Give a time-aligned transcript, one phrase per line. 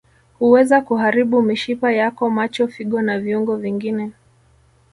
[0.39, 4.11] Huweza kuharibu mishipa yako macho figo na viungo vingine